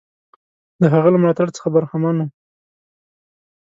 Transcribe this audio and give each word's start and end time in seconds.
د 0.81 0.83
هغه 0.93 1.09
له 1.13 1.17
ملاتړ 1.21 1.47
څخه 1.57 1.67
برخمن 1.75 2.15
وو. 2.17 2.27